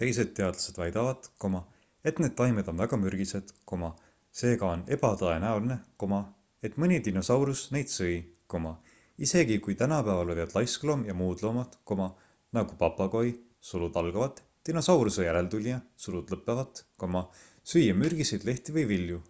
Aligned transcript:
teised 0.00 0.28
teadlased 0.38 0.76
väidavad 0.80 1.24
et 2.10 2.20
need 2.24 2.34
taimed 2.40 2.68
on 2.72 2.80
väga 2.82 2.98
mürgised 3.04 3.48
seega 4.40 4.68
on 4.74 4.84
ebatõenäoline 4.96 6.18
et 6.68 6.76
mõni 6.84 7.00
dinosaurus 7.08 7.62
neid 7.78 7.90
sõi 7.94 8.12
isegi 9.28 9.58
kui 9.66 9.76
tänapäeval 9.82 10.30
võivad 10.34 10.54
laiskloom 10.60 11.02
ja 11.10 11.18
muud 11.24 11.44
loomad 11.48 11.76
nagu 12.60 12.78
papagoi 12.86 13.26
dinosauruse 14.70 15.26
järeltulija 15.30 15.82
süüa 16.06 18.00
mürgiseid 18.06 18.50
lehti 18.52 18.78
või 18.80 18.90
vilju 18.94 19.20